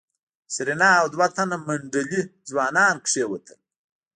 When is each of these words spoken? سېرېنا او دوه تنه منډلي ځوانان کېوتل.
سېرېنا 0.53 0.89
او 1.01 1.07
دوه 1.13 1.27
تنه 1.35 1.57
منډلي 1.67 2.21
ځوانان 2.49 2.95
کېوتل. 3.07 3.59